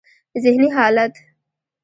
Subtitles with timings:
[0.37, 1.13] ذهني حالت: